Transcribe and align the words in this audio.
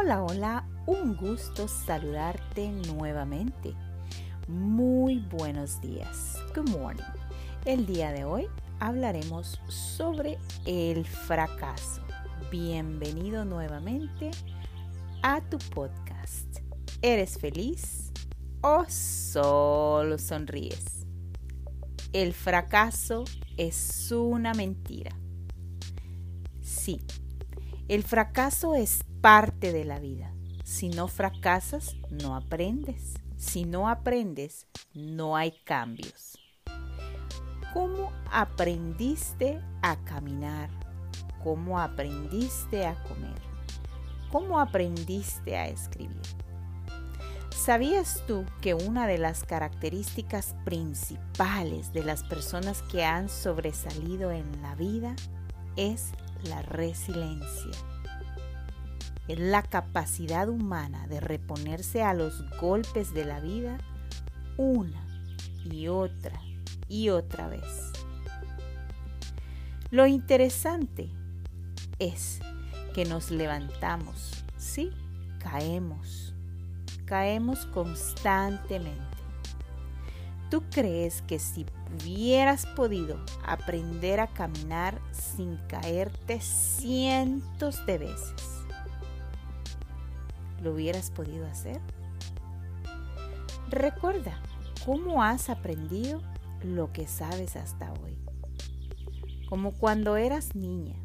Hola, 0.00 0.22
hola, 0.22 0.64
un 0.86 1.16
gusto 1.16 1.66
saludarte 1.66 2.68
nuevamente. 2.68 3.74
Muy 4.46 5.18
buenos 5.28 5.80
días. 5.80 6.36
Good 6.54 6.70
morning. 6.70 7.02
El 7.64 7.84
día 7.84 8.12
de 8.12 8.24
hoy 8.24 8.46
hablaremos 8.78 9.60
sobre 9.66 10.38
el 10.66 11.04
fracaso. 11.04 12.00
Bienvenido 12.48 13.44
nuevamente 13.44 14.30
a 15.22 15.40
tu 15.40 15.58
podcast. 15.74 16.46
¿Eres 17.02 17.36
feliz 17.36 18.12
o 18.60 18.84
solo 18.88 20.16
sonríes? 20.16 21.06
El 22.12 22.34
fracaso 22.34 23.24
es 23.56 24.12
una 24.12 24.54
mentira. 24.54 25.10
Sí, 26.60 27.00
el 27.88 28.04
fracaso 28.04 28.76
es 28.76 29.07
parte 29.20 29.72
de 29.72 29.84
la 29.84 29.98
vida. 29.98 30.32
Si 30.64 30.88
no 30.88 31.08
fracasas, 31.08 31.96
no 32.10 32.36
aprendes. 32.36 33.14
Si 33.36 33.64
no 33.64 33.88
aprendes, 33.88 34.66
no 34.94 35.36
hay 35.36 35.52
cambios. 35.64 36.38
¿Cómo 37.72 38.12
aprendiste 38.30 39.60
a 39.82 39.96
caminar? 40.04 40.70
¿Cómo 41.42 41.78
aprendiste 41.78 42.86
a 42.86 43.02
comer? 43.04 43.40
¿Cómo 44.30 44.60
aprendiste 44.60 45.56
a 45.56 45.68
escribir? 45.68 46.20
¿Sabías 47.50 48.22
tú 48.26 48.44
que 48.60 48.74
una 48.74 49.06
de 49.06 49.18
las 49.18 49.44
características 49.44 50.54
principales 50.64 51.92
de 51.92 52.04
las 52.04 52.22
personas 52.24 52.82
que 52.82 53.04
han 53.04 53.28
sobresalido 53.28 54.32
en 54.32 54.62
la 54.62 54.74
vida 54.74 55.14
es 55.76 56.12
la 56.44 56.62
resiliencia? 56.62 57.97
Es 59.28 59.38
la 59.38 59.62
capacidad 59.62 60.48
humana 60.48 61.06
de 61.06 61.20
reponerse 61.20 62.02
a 62.02 62.14
los 62.14 62.42
golpes 62.58 63.12
de 63.12 63.24
la 63.24 63.40
vida 63.40 63.78
una 64.56 65.06
y 65.64 65.88
otra 65.88 66.40
y 66.88 67.10
otra 67.10 67.48
vez. 67.48 67.92
Lo 69.90 70.06
interesante 70.06 71.08
es 71.98 72.40
que 72.94 73.04
nos 73.04 73.30
levantamos, 73.30 74.44
sí, 74.56 74.90
caemos, 75.38 76.34
caemos 77.04 77.66
constantemente. 77.66 79.18
¿Tú 80.50 80.62
crees 80.70 81.22
que 81.22 81.38
si 81.38 81.66
hubieras 81.94 82.66
podido 82.66 83.22
aprender 83.46 84.20
a 84.20 84.28
caminar 84.28 85.00
sin 85.12 85.56
caerte 85.68 86.40
cientos 86.40 87.84
de 87.86 87.98
veces, 87.98 88.57
lo 90.62 90.72
hubieras 90.72 91.10
podido 91.10 91.46
hacer? 91.46 91.80
Recuerda 93.70 94.40
cómo 94.84 95.22
has 95.22 95.50
aprendido 95.50 96.22
lo 96.62 96.92
que 96.92 97.06
sabes 97.06 97.56
hasta 97.56 97.92
hoy. 97.92 98.18
Como 99.48 99.72
cuando 99.72 100.16
eras 100.16 100.54
niña, 100.54 100.96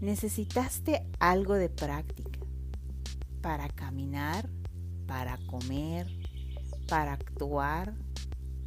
necesitaste 0.00 1.06
algo 1.18 1.54
de 1.54 1.68
práctica 1.68 2.40
para 3.40 3.68
caminar, 3.68 4.48
para 5.06 5.38
comer, 5.46 6.06
para 6.88 7.12
actuar, 7.12 7.94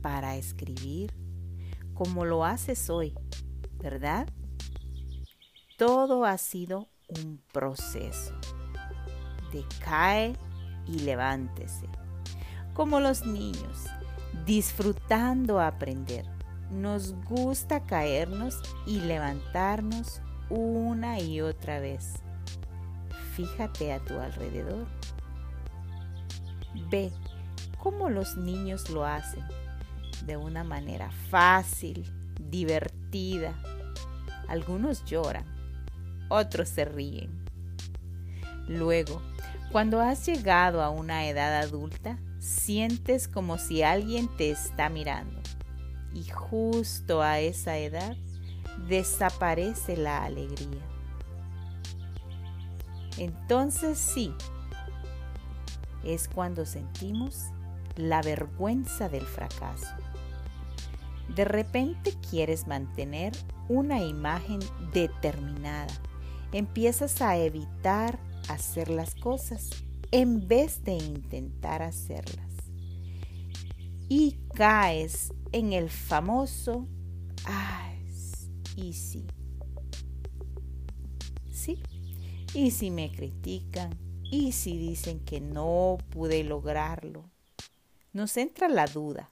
para 0.01 0.35
escribir, 0.37 1.13
como 1.93 2.25
lo 2.25 2.45
haces 2.45 2.89
hoy, 2.89 3.13
¿verdad? 3.77 4.27
Todo 5.77 6.25
ha 6.25 6.37
sido 6.37 6.89
un 7.09 7.41
proceso 7.51 8.38
de 9.51 9.65
cae 9.83 10.35
y 10.85 10.99
levántese. 10.99 11.87
Como 12.73 12.99
los 12.99 13.25
niños, 13.25 13.87
disfrutando 14.45 15.59
aprender. 15.59 16.25
Nos 16.71 17.13
gusta 17.23 17.83
caernos 17.83 18.59
y 18.85 18.99
levantarnos 19.01 20.21
una 20.49 21.19
y 21.19 21.41
otra 21.41 21.79
vez. 21.79 22.15
Fíjate 23.35 23.93
a 23.93 23.99
tu 23.99 24.19
alrededor. 24.19 24.87
Ve 26.89 27.11
cómo 27.79 28.09
los 28.09 28.37
niños 28.37 28.89
lo 28.89 29.05
hacen 29.05 29.43
de 30.25 30.37
una 30.37 30.63
manera 30.63 31.09
fácil, 31.29 32.11
divertida. 32.39 33.53
Algunos 34.47 35.05
lloran, 35.05 35.45
otros 36.29 36.69
se 36.69 36.85
ríen. 36.85 37.48
Luego, 38.69 39.19
cuando 39.71 39.99
has 39.99 40.27
llegado 40.27 40.83
a 40.83 40.91
una 40.91 41.27
edad 41.27 41.59
adulta, 41.59 42.19
sientes 42.37 43.27
como 43.27 43.57
si 43.57 43.81
alguien 43.81 44.29
te 44.37 44.51
está 44.51 44.89
mirando. 44.89 45.41
Y 46.13 46.23
justo 46.29 47.23
a 47.23 47.39
esa 47.39 47.77
edad 47.79 48.15
desaparece 48.87 49.97
la 49.97 50.23
alegría. 50.23 50.85
Entonces 53.17 53.97
sí, 53.97 54.35
es 56.03 56.27
cuando 56.27 56.63
sentimos 56.67 57.45
la 57.95 58.21
vergüenza 58.21 59.09
del 59.09 59.25
fracaso. 59.25 59.95
De 61.35 61.43
repente 61.43 62.13
quieres 62.29 62.67
mantener 62.67 63.33
una 63.67 63.99
imagen 63.99 64.59
determinada. 64.93 65.93
Empiezas 66.51 67.19
a 67.23 67.35
evitar 67.35 68.19
hacer 68.49 68.89
las 68.89 69.15
cosas 69.15 69.69
en 70.11 70.47
vez 70.47 70.83
de 70.83 70.93
intentar 70.93 71.81
hacerlas. 71.81 72.53
Y 74.07 74.37
caes 74.55 75.33
en 75.51 75.73
el 75.73 75.89
famoso, 75.89 76.87
ay, 77.45 77.89
y 78.75 78.93
sí. 78.93 79.27
Sí, 81.51 81.81
y 82.53 82.71
si 82.71 82.89
me 82.89 83.11
critican, 83.11 83.97
y 84.31 84.51
si 84.51 84.77
dicen 84.77 85.19
que 85.19 85.41
no 85.41 85.97
pude 86.09 86.43
lograrlo, 86.43 87.29
nos 88.13 88.37
entra 88.37 88.69
la 88.69 88.85
duda. 88.85 89.31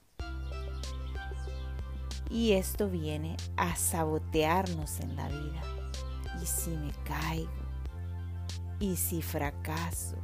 Y 2.30 2.52
esto 2.52 2.90
viene 2.90 3.36
a 3.56 3.74
sabotearnos 3.76 5.00
en 5.00 5.16
la 5.16 5.28
vida. 5.28 5.62
¿Y 6.42 6.46
si 6.46 6.70
me 6.70 6.92
caigo? 7.04 7.67
¿Y 8.80 8.96
si 8.96 9.22
fracaso? 9.22 10.16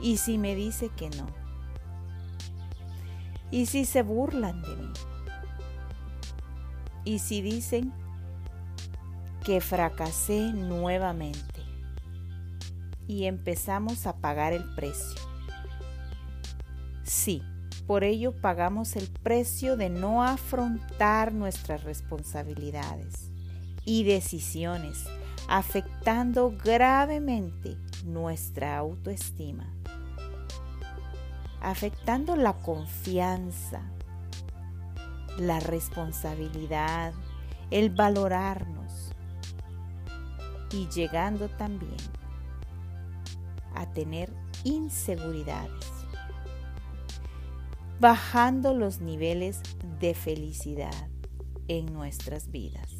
¿Y 0.00 0.18
si 0.18 0.38
me 0.38 0.54
dice 0.54 0.90
que 0.90 1.10
no? 1.10 1.26
¿Y 3.50 3.66
si 3.66 3.84
se 3.84 4.02
burlan 4.02 4.62
de 4.62 4.76
mí? 4.76 4.92
¿Y 7.04 7.18
si 7.18 7.40
dicen 7.40 7.92
que 9.44 9.60
fracasé 9.60 10.52
nuevamente? 10.52 11.62
Y 13.08 13.24
empezamos 13.24 14.06
a 14.06 14.18
pagar 14.18 14.52
el 14.52 14.64
precio. 14.74 15.20
Sí, 17.02 17.42
por 17.86 18.04
ello 18.04 18.32
pagamos 18.32 18.94
el 18.94 19.08
precio 19.08 19.76
de 19.76 19.88
no 19.88 20.22
afrontar 20.22 21.32
nuestras 21.32 21.82
responsabilidades 21.84 23.30
y 23.86 24.04
decisiones 24.04 25.06
afectando 25.48 26.54
gravemente 26.62 27.78
nuestra 28.04 28.76
autoestima, 28.76 29.66
afectando 31.62 32.36
la 32.36 32.52
confianza, 32.52 33.80
la 35.38 35.58
responsabilidad, 35.58 37.14
el 37.70 37.88
valorarnos 37.88 39.14
y 40.70 40.86
llegando 40.88 41.48
también 41.48 41.96
a 43.74 43.86
tener 43.86 44.30
inseguridades, 44.64 45.86
bajando 47.98 48.74
los 48.74 49.00
niveles 49.00 49.62
de 49.98 50.14
felicidad 50.14 51.08
en 51.68 51.86
nuestras 51.86 52.50
vidas. 52.50 52.97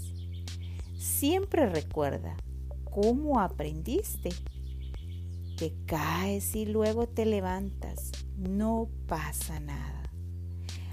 Siempre 1.18 1.66
recuerda 1.66 2.36
cómo 2.84 3.40
aprendiste. 3.40 4.28
Te 5.56 5.74
caes 5.84 6.54
y 6.54 6.64
luego 6.64 7.08
te 7.08 7.26
levantas. 7.26 8.12
No 8.36 8.88
pasa 9.08 9.58
nada. 9.58 10.04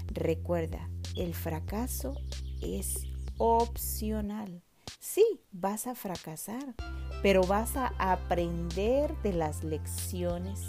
Recuerda, 0.08 0.90
el 1.14 1.32
fracaso 1.32 2.16
es 2.60 3.04
opcional. 3.38 4.64
Sí, 4.98 5.24
vas 5.52 5.86
a 5.86 5.94
fracasar, 5.94 6.74
pero 7.22 7.42
vas 7.42 7.76
a 7.76 7.92
aprender 8.00 9.16
de 9.22 9.32
las 9.32 9.62
lecciones, 9.62 10.60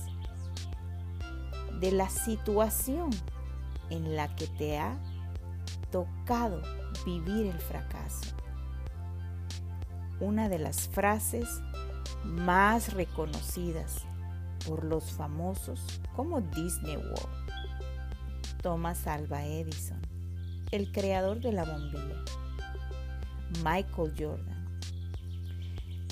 de 1.79 1.91
la 1.93 2.11
situación 2.11 3.09
en 3.89 4.15
la 4.15 4.35
que 4.35 4.45
te 4.45 4.77
ha 4.77 5.01
tocado 5.89 6.61
vivir 7.07 7.47
el 7.47 7.59
fracaso 7.59 8.37
una 10.19 10.49
de 10.49 10.59
las 10.59 10.87
frases 10.89 11.61
más 12.23 12.93
reconocidas 12.93 14.03
por 14.67 14.83
los 14.83 15.11
famosos 15.11 15.79
como 16.15 16.41
Disney 16.41 16.97
World. 16.97 17.47
Thomas 18.61 19.07
Alva 19.07 19.45
Edison, 19.45 20.01
el 20.71 20.91
creador 20.91 21.39
de 21.39 21.53
la 21.53 21.63
bombilla. 21.63 22.23
Michael 23.63 24.13
Jordan. 24.17 24.67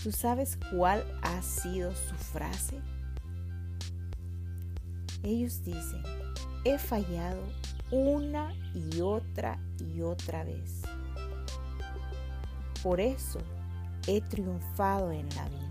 ¿Tú 0.01 0.11
sabes 0.11 0.57
cuál 0.71 1.03
ha 1.23 1.41
sido 1.41 1.91
su 1.91 2.15
frase? 2.15 2.79
Ellos 5.23 5.63
dicen, 5.63 6.03
he 6.63 6.77
fallado 6.77 7.41
una 7.91 8.53
y 8.73 9.01
otra 9.01 9.57
y 9.79 10.01
otra 10.01 10.43
vez. 10.43 10.83
Por 12.83 12.99
eso 12.99 13.39
he 14.07 14.21
triunfado 14.21 15.11
en 15.11 15.27
la 15.35 15.47
vida. 15.49 15.61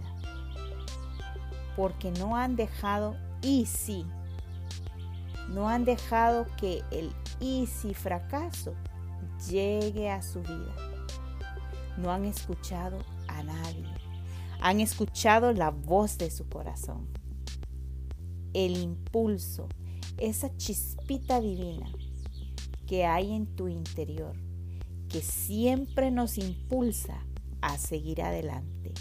Porque 1.76 2.10
no 2.12 2.36
han 2.36 2.56
dejado 2.56 3.16
easy. 3.42 4.06
No 5.48 5.68
han 5.68 5.84
dejado 5.84 6.46
que 6.56 6.82
el 6.90 7.12
easy 7.40 7.94
fracaso 7.94 8.74
llegue 9.48 10.10
a 10.10 10.22
su 10.22 10.40
vida. 10.40 10.74
No 11.98 12.10
han 12.10 12.24
escuchado 12.24 12.98
a 13.28 13.42
nadie. 13.42 13.86
Han 14.60 14.80
escuchado 14.80 15.52
la 15.52 15.70
voz 15.70 16.18
de 16.18 16.30
su 16.30 16.48
corazón. 16.48 17.08
El 18.52 18.76
impulso, 18.76 19.68
esa 20.18 20.56
chispita 20.56 21.40
divina 21.40 21.90
que 22.86 23.04
hay 23.04 23.32
en 23.32 23.46
tu 23.46 23.68
interior, 23.68 24.36
que 25.08 25.20
siempre 25.20 26.10
nos 26.10 26.38
impulsa 26.38 27.24
a 27.64 27.78
seguir 27.78 28.20
adelante. 28.20 28.92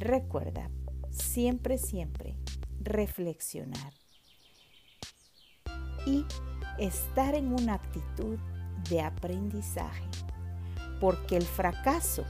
Recuerda, 0.00 0.70
siempre, 1.10 1.78
siempre 1.78 2.36
reflexionar 2.80 3.94
y 6.04 6.26
estar 6.78 7.34
en 7.34 7.54
una 7.54 7.74
actitud 7.74 8.38
de 8.90 9.00
aprendizaje, 9.00 10.04
porque 11.00 11.38
el 11.38 11.44
fracaso 11.44 12.24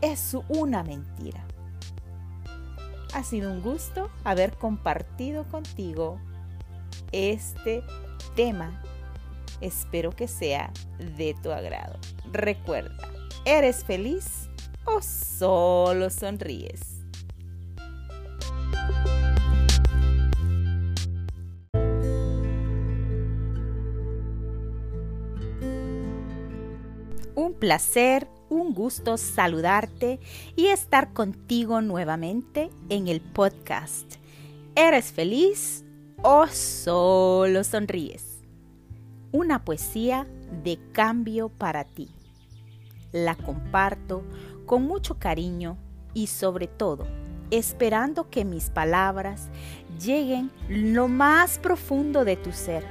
es 0.00 0.36
una 0.48 0.84
mentira. 0.84 1.44
Ha 3.12 3.24
sido 3.24 3.50
un 3.50 3.60
gusto 3.60 4.08
haber 4.22 4.56
compartido 4.56 5.48
contigo 5.48 6.20
este 7.10 7.82
tema. 8.36 8.84
Espero 9.60 10.12
que 10.12 10.28
sea 10.28 10.72
de 11.16 11.34
tu 11.42 11.50
agrado. 11.50 11.98
Recuerda, 12.32 13.19
¿eres 13.44 13.84
feliz 13.84 14.48
o 14.84 15.00
solo 15.02 16.10
sonríes? 16.10 16.80
Un 27.34 27.54
placer, 27.58 28.28
un 28.50 28.74
gusto 28.74 29.16
saludarte 29.16 30.20
y 30.56 30.66
estar 30.66 31.12
contigo 31.12 31.80
nuevamente 31.80 32.70
en 32.90 33.08
el 33.08 33.20
podcast. 33.20 34.16
¿Eres 34.74 35.12
feliz 35.12 35.84
o 36.22 36.46
solo 36.48 37.64
sonríes? 37.64 38.42
Una 39.32 39.64
poesía 39.64 40.26
de 40.62 40.78
cambio 40.92 41.48
para 41.48 41.84
ti. 41.84 42.19
La 43.12 43.34
comparto 43.34 44.22
con 44.66 44.84
mucho 44.84 45.18
cariño 45.18 45.76
y 46.14 46.28
sobre 46.28 46.66
todo 46.66 47.06
esperando 47.50 48.30
que 48.30 48.44
mis 48.44 48.70
palabras 48.70 49.48
lleguen 50.00 50.50
lo 50.68 51.08
más 51.08 51.58
profundo 51.58 52.24
de 52.24 52.36
tu 52.36 52.52
ser. 52.52 52.84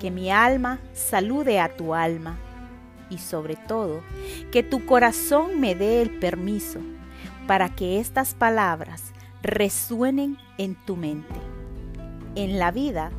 Que 0.00 0.10
mi 0.10 0.30
alma 0.30 0.80
salude 0.92 1.60
a 1.60 1.76
tu 1.76 1.94
alma 1.94 2.38
y 3.10 3.18
sobre 3.18 3.56
todo 3.56 4.00
que 4.50 4.62
tu 4.62 4.84
corazón 4.84 5.60
me 5.60 5.74
dé 5.74 6.02
el 6.02 6.10
permiso 6.18 6.80
para 7.46 7.68
que 7.68 8.00
estas 8.00 8.34
palabras 8.34 9.12
resuenen 9.42 10.36
en 10.58 10.74
tu 10.74 10.96
mente. 10.96 11.34
En 12.34 12.58
la 12.58 12.70
vida 12.70 13.10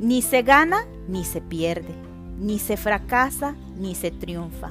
ni 0.00 0.22
se 0.22 0.42
gana 0.42 0.86
ni 1.08 1.24
se 1.24 1.40
pierde, 1.40 1.94
ni 2.38 2.58
se 2.58 2.76
fracasa 2.76 3.54
ni 3.76 3.94
se 3.94 4.10
triunfa. 4.10 4.70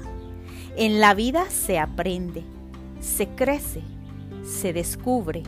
En 0.79 0.99
la 0.99 1.15
vida 1.15 1.49
se 1.49 1.79
aprende, 1.79 2.43
se 2.99 3.27
crece, 3.29 3.81
se 4.45 4.73
descubre, 4.73 5.41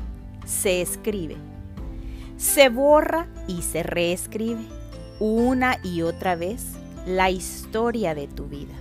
se 0.43 0.81
escribe, 0.81 1.37
se 2.37 2.69
borra 2.69 3.27
y 3.47 3.61
se 3.61 3.83
reescribe 3.83 4.65
una 5.19 5.77
y 5.83 6.01
otra 6.01 6.35
vez 6.35 6.73
la 7.05 7.29
historia 7.29 8.15
de 8.15 8.27
tu 8.27 8.47
vida 8.47 8.73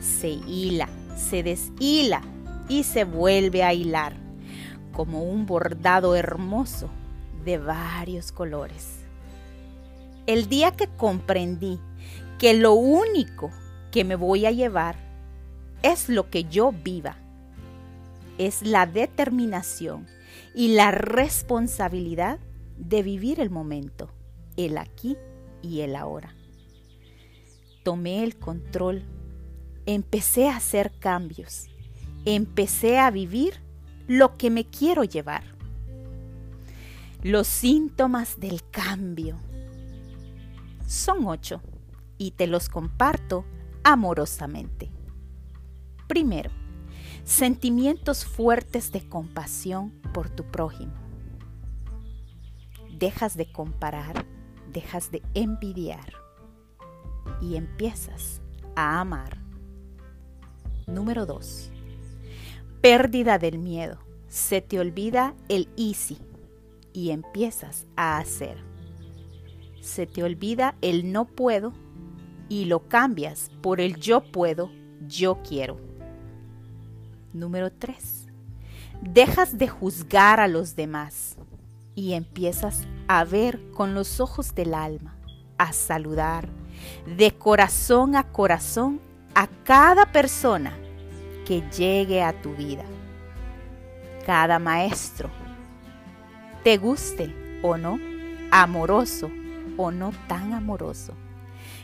se 0.00 0.28
hila, 0.28 0.88
se 1.16 1.42
deshila 1.42 2.22
y 2.68 2.84
se 2.84 3.02
vuelve 3.02 3.64
a 3.64 3.74
hilar, 3.74 4.14
como 4.92 5.24
un 5.24 5.46
bordado 5.46 6.14
hermoso 6.14 6.88
de 7.44 7.58
varios 7.58 8.30
colores. 8.30 9.00
El 10.26 10.48
día 10.48 10.70
que 10.70 10.86
comprendí 10.86 11.80
que 12.38 12.54
lo 12.54 12.74
único 12.74 13.50
que 13.90 14.04
me 14.04 14.14
voy 14.14 14.46
a 14.46 14.52
llevar 14.52 15.11
es 15.82 16.08
lo 16.08 16.30
que 16.30 16.44
yo 16.44 16.72
viva, 16.72 17.16
es 18.38 18.62
la 18.62 18.86
determinación 18.86 20.06
y 20.54 20.74
la 20.74 20.90
responsabilidad 20.90 22.38
de 22.76 23.02
vivir 23.02 23.40
el 23.40 23.50
momento, 23.50 24.10
el 24.56 24.78
aquí 24.78 25.16
y 25.62 25.80
el 25.80 25.96
ahora. 25.96 26.34
Tomé 27.82 28.22
el 28.22 28.38
control 28.38 29.04
empecé 29.86 30.48
a 30.48 30.56
hacer 30.56 30.92
cambios, 30.98 31.68
empecé 32.24 32.98
a 32.98 33.10
vivir 33.10 33.60
lo 34.06 34.36
que 34.36 34.50
me 34.50 34.64
quiero 34.64 35.04
llevar. 35.04 35.44
Los 37.22 37.46
síntomas 37.46 38.40
del 38.40 38.62
cambio 38.70 39.36
son 40.86 41.26
ocho 41.26 41.62
y 42.18 42.32
te 42.32 42.46
los 42.46 42.68
comparto 42.68 43.44
amorosamente. 43.84 44.90
Primero, 46.12 46.50
sentimientos 47.24 48.26
fuertes 48.26 48.92
de 48.92 49.08
compasión 49.08 49.92
por 50.12 50.28
tu 50.28 50.44
prójimo. 50.44 50.92
Dejas 52.98 53.34
de 53.34 53.50
comparar, 53.50 54.26
dejas 54.74 55.10
de 55.10 55.22
envidiar 55.32 56.12
y 57.40 57.56
empiezas 57.56 58.42
a 58.76 59.00
amar. 59.00 59.38
Número 60.86 61.24
2. 61.24 61.70
Pérdida 62.82 63.38
del 63.38 63.58
miedo. 63.58 63.98
Se 64.28 64.60
te 64.60 64.80
olvida 64.80 65.34
el 65.48 65.70
easy 65.78 66.18
y 66.92 67.08
empiezas 67.08 67.86
a 67.96 68.18
hacer. 68.18 68.58
Se 69.80 70.06
te 70.06 70.22
olvida 70.22 70.76
el 70.82 71.10
no 71.10 71.24
puedo 71.24 71.72
y 72.50 72.66
lo 72.66 72.86
cambias 72.86 73.50
por 73.62 73.80
el 73.80 73.96
yo 73.96 74.20
puedo, 74.20 74.70
yo 75.08 75.42
quiero. 75.42 75.91
Número 77.32 77.72
3. 77.72 78.26
Dejas 79.00 79.56
de 79.56 79.66
juzgar 79.66 80.38
a 80.38 80.48
los 80.48 80.76
demás 80.76 81.36
y 81.94 82.12
empiezas 82.12 82.86
a 83.08 83.24
ver 83.24 83.58
con 83.72 83.94
los 83.94 84.20
ojos 84.20 84.54
del 84.54 84.74
alma, 84.74 85.16
a 85.56 85.72
saludar 85.72 86.48
de 87.16 87.32
corazón 87.32 88.16
a 88.16 88.24
corazón 88.24 89.00
a 89.34 89.46
cada 89.64 90.12
persona 90.12 90.76
que 91.46 91.62
llegue 91.70 92.22
a 92.22 92.38
tu 92.40 92.54
vida. 92.54 92.84
Cada 94.26 94.58
maestro, 94.58 95.30
te 96.62 96.76
guste 96.76 97.60
o 97.62 97.78
no, 97.78 97.98
amoroso 98.50 99.30
o 99.78 99.90
no 99.90 100.12
tan 100.28 100.52
amoroso, 100.52 101.14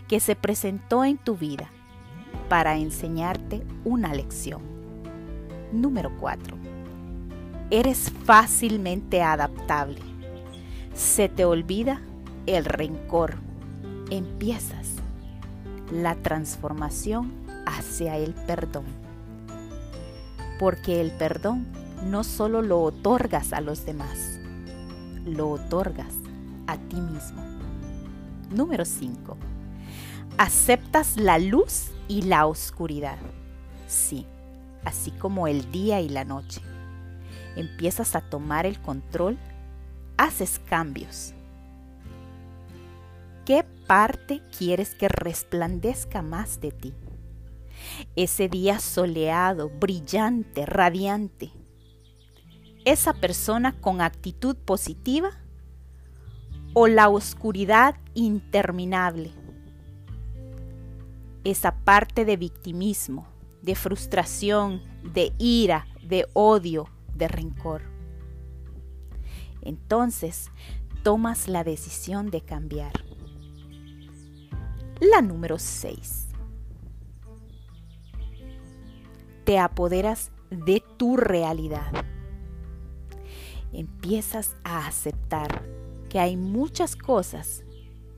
que 0.08 0.20
se 0.20 0.36
presentó 0.36 1.04
en 1.04 1.16
tu 1.16 1.36
vida 1.36 1.70
para 2.50 2.76
enseñarte 2.76 3.64
una 3.84 4.14
lección. 4.14 4.67
Número 5.72 6.10
4. 6.18 6.56
Eres 7.70 8.10
fácilmente 8.24 9.22
adaptable. 9.22 10.00
Se 10.94 11.28
te 11.28 11.44
olvida 11.44 12.00
el 12.46 12.64
rencor. 12.64 13.36
Empiezas 14.10 14.94
la 15.92 16.14
transformación 16.16 17.32
hacia 17.66 18.16
el 18.16 18.32
perdón. 18.32 18.86
Porque 20.58 21.00
el 21.00 21.10
perdón 21.10 21.66
no 22.04 22.24
solo 22.24 22.62
lo 22.62 22.82
otorgas 22.82 23.52
a 23.52 23.60
los 23.60 23.84
demás, 23.84 24.40
lo 25.24 25.50
otorgas 25.50 26.14
a 26.66 26.76
ti 26.76 26.96
mismo. 26.96 27.42
Número 28.50 28.84
5. 28.84 29.36
Aceptas 30.38 31.16
la 31.16 31.38
luz 31.38 31.90
y 32.08 32.22
la 32.22 32.46
oscuridad. 32.46 33.18
Sí, 33.86 34.26
así 34.88 35.10
como 35.12 35.46
el 35.46 35.70
día 35.70 36.00
y 36.00 36.08
la 36.08 36.24
noche. 36.24 36.60
Empiezas 37.56 38.16
a 38.16 38.20
tomar 38.20 38.66
el 38.66 38.80
control 38.80 39.38
haces 40.18 40.60
cambios. 40.68 41.32
¿Qué 43.46 43.64
parte 43.86 44.42
quieres 44.56 44.94
que 44.94 45.08
resplandezca 45.08 46.20
más 46.20 46.60
de 46.60 46.72
ti? 46.72 46.92
Ese 48.16 48.48
día 48.48 48.80
soleado, 48.80 49.70
brillante, 49.70 50.66
radiante. 50.66 51.52
Esa 52.84 53.14
persona 53.14 53.80
con 53.80 54.02
actitud 54.02 54.56
positiva 54.56 55.30
o 56.74 56.88
la 56.88 57.08
oscuridad 57.08 57.94
interminable. 58.14 59.30
Esa 61.44 61.76
parte 61.84 62.24
de 62.24 62.36
victimismo, 62.36 63.26
de 63.62 63.74
frustración, 63.74 64.82
de 65.02 65.32
ira, 65.38 65.86
de 66.02 66.26
odio, 66.32 66.88
de 67.14 67.28
rencor. 67.28 67.82
Entonces 69.62 70.50
tomas 71.02 71.48
la 71.48 71.64
decisión 71.64 72.30
de 72.30 72.40
cambiar. 72.40 72.92
La 75.00 75.22
número 75.22 75.58
6. 75.58 76.28
Te 79.44 79.58
apoderas 79.58 80.30
de 80.50 80.82
tu 80.96 81.16
realidad. 81.16 81.92
Empiezas 83.72 84.56
a 84.64 84.86
aceptar 84.86 85.64
que 86.08 86.18
hay 86.18 86.36
muchas 86.36 86.96
cosas 86.96 87.64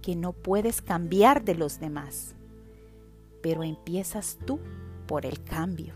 que 0.00 0.16
no 0.16 0.32
puedes 0.32 0.80
cambiar 0.80 1.44
de 1.44 1.54
los 1.54 1.80
demás, 1.80 2.34
pero 3.42 3.62
empiezas 3.62 4.38
tú 4.46 4.60
por 5.10 5.26
el 5.26 5.42
cambio. 5.42 5.94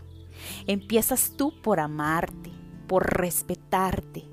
Empiezas 0.67 1.31
tú 1.37 1.53
por 1.61 1.79
amarte, 1.79 2.51
por 2.85 3.17
respetarte 3.17 4.25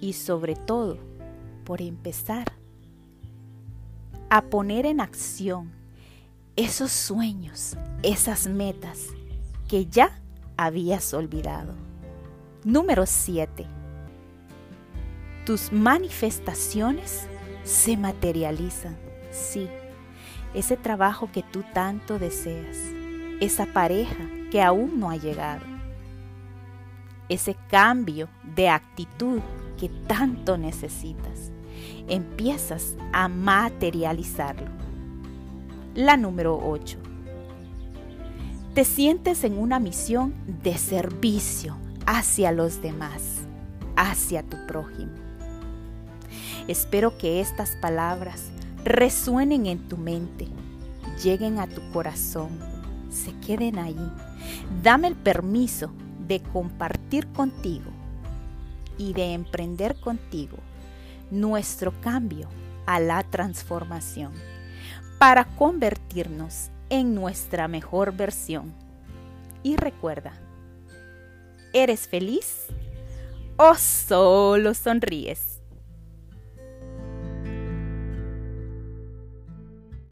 y 0.00 0.14
sobre 0.14 0.56
todo 0.56 0.96
por 1.66 1.82
empezar 1.82 2.50
a 4.30 4.40
poner 4.40 4.86
en 4.86 5.02
acción 5.02 5.70
esos 6.56 6.92
sueños, 6.92 7.76
esas 8.02 8.46
metas 8.46 9.08
que 9.68 9.84
ya 9.84 10.18
habías 10.56 11.12
olvidado. 11.12 11.74
Número 12.64 13.04
7 13.04 13.66
tus 15.44 15.72
manifestaciones 15.72 17.26
se 17.64 17.96
materializan. 17.96 18.96
Sí, 19.30 19.68
ese 20.54 20.76
trabajo 20.76 21.30
que 21.32 21.42
tú 21.42 21.64
tanto 21.74 22.18
deseas, 22.18 22.76
esa 23.40 23.66
pareja 23.66 24.28
que 24.50 24.62
aún 24.62 25.00
no 25.00 25.10
ha 25.10 25.16
llegado, 25.16 25.64
ese 27.28 27.56
cambio 27.68 28.28
de 28.54 28.68
actitud 28.68 29.40
que 29.78 29.88
tanto 29.88 30.58
necesitas, 30.58 31.50
empiezas 32.08 32.96
a 33.12 33.28
materializarlo. 33.28 34.68
La 35.94 36.16
número 36.16 36.58
8. 36.62 36.98
Te 38.74 38.84
sientes 38.84 39.42
en 39.44 39.58
una 39.58 39.80
misión 39.80 40.34
de 40.62 40.76
servicio 40.76 41.76
hacia 42.06 42.52
los 42.52 42.82
demás, 42.82 43.40
hacia 43.96 44.42
tu 44.42 44.56
prójimo. 44.66 45.12
Espero 46.68 47.16
que 47.16 47.40
estas 47.40 47.70
palabras 47.76 48.50
resuenen 48.84 49.66
en 49.66 49.88
tu 49.88 49.96
mente, 49.96 50.46
lleguen 51.22 51.58
a 51.58 51.66
tu 51.66 51.80
corazón, 51.92 52.50
se 53.10 53.32
queden 53.40 53.78
ahí. 53.78 54.10
Dame 54.82 55.08
el 55.08 55.16
permiso 55.16 55.90
de 56.26 56.40
compartir 56.40 57.26
contigo 57.28 57.90
y 58.98 59.12
de 59.12 59.32
emprender 59.32 59.96
contigo 59.96 60.58
nuestro 61.30 61.92
cambio 62.00 62.48
a 62.86 63.00
la 63.00 63.22
transformación 63.22 64.32
para 65.18 65.44
convertirnos 65.44 66.70
en 66.88 67.14
nuestra 67.14 67.68
mejor 67.68 68.12
versión. 68.16 68.72
Y 69.62 69.76
recuerda, 69.76 70.32
¿eres 71.72 72.08
feliz 72.08 72.66
o 73.56 73.74
solo 73.74 74.74
sonríes? 74.74 75.49